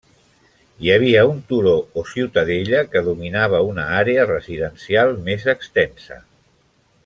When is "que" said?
2.95-3.03